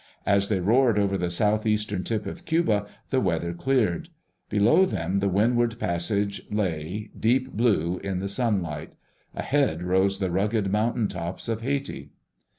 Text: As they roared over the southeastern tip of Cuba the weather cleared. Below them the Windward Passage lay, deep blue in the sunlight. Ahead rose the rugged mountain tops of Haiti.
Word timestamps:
As 0.25 0.49
they 0.49 0.59
roared 0.59 0.97
over 0.97 1.15
the 1.15 1.29
southeastern 1.29 2.03
tip 2.03 2.25
of 2.25 2.43
Cuba 2.45 2.87
the 3.11 3.21
weather 3.21 3.53
cleared. 3.53 4.09
Below 4.49 4.83
them 4.87 5.19
the 5.19 5.29
Windward 5.29 5.77
Passage 5.77 6.41
lay, 6.49 7.11
deep 7.15 7.51
blue 7.53 7.99
in 7.99 8.17
the 8.17 8.27
sunlight. 8.27 8.93
Ahead 9.35 9.83
rose 9.83 10.17
the 10.17 10.31
rugged 10.31 10.71
mountain 10.71 11.07
tops 11.07 11.47
of 11.47 11.61
Haiti. 11.61 12.13